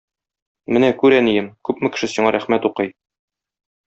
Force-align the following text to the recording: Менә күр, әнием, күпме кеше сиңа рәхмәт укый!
Менә 0.77 0.87
күр, 1.03 1.17
әнием, 1.17 1.51
күпме 1.69 1.91
кеше 1.97 2.09
сиңа 2.13 2.33
рәхмәт 2.37 2.65
укый! 2.71 2.91